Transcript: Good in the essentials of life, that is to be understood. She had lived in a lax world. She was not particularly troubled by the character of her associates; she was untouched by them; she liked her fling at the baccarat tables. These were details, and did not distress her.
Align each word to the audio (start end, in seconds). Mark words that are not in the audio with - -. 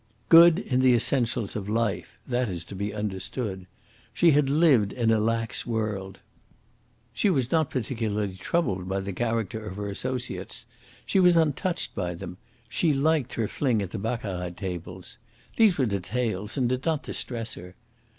Good 0.29 0.57
in 0.57 0.79
the 0.79 0.95
essentials 0.95 1.55
of 1.55 1.69
life, 1.69 2.17
that 2.25 2.49
is 2.49 2.65
to 2.65 2.75
be 2.75 2.91
understood. 2.91 3.67
She 4.15 4.31
had 4.31 4.49
lived 4.49 4.93
in 4.93 5.11
a 5.11 5.19
lax 5.19 5.63
world. 5.63 6.17
She 7.13 7.29
was 7.29 7.51
not 7.51 7.69
particularly 7.69 8.33
troubled 8.35 8.89
by 8.89 8.99
the 9.01 9.13
character 9.13 9.63
of 9.63 9.75
her 9.77 9.89
associates; 9.89 10.65
she 11.05 11.19
was 11.19 11.37
untouched 11.37 11.93
by 11.93 12.15
them; 12.15 12.37
she 12.67 12.95
liked 12.95 13.35
her 13.35 13.47
fling 13.47 13.79
at 13.83 13.91
the 13.91 13.99
baccarat 13.99 14.55
tables. 14.57 15.19
These 15.55 15.77
were 15.77 15.85
details, 15.85 16.57
and 16.57 16.67
did 16.67 16.83
not 16.83 17.03
distress 17.03 17.53
her. 17.53 17.75